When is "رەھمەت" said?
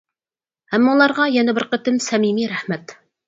2.57-2.97